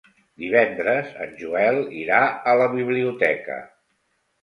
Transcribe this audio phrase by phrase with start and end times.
[0.43, 3.63] Divendres en Joel irà a la biblioteca.